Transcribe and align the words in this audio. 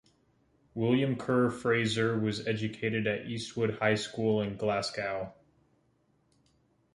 William 0.73 1.15
Kerr 1.15 1.51
Fraser 1.51 2.17
was 2.17 2.47
educated 2.47 3.05
at 3.05 3.27
Eastwood 3.27 3.77
High 3.77 3.93
School 3.93 4.41
in 4.41 4.57
Glasgow. 4.57 5.31